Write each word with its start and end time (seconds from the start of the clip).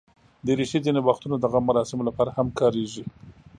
دریشي 0.47 0.79
ځینې 0.85 1.01
وختونه 1.03 1.35
د 1.39 1.45
غم 1.51 1.63
مراسمو 1.69 2.07
لپاره 2.09 2.31
هم 2.37 2.47
کارېږي. 2.59 3.03